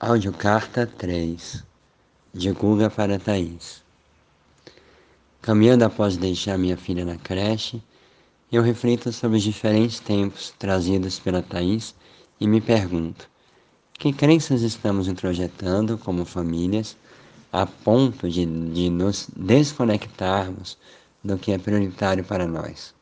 [0.00, 1.62] Áudio Carta 3
[2.34, 3.80] De Guga para Thaís
[5.40, 7.80] Caminhando após deixar minha filha na creche,
[8.50, 11.94] eu reflito sobre os diferentes tempos trazidos pela Thaís
[12.40, 13.30] e me pergunto:
[13.92, 16.96] que crenças estamos introjetando como famílias
[17.52, 20.76] a ponto de, de nos desconectarmos
[21.22, 22.92] do que é prioritário para nós?